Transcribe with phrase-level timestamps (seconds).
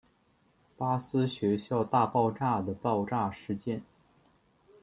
[0.75, 3.83] 巴斯学校大爆炸的爆炸事件。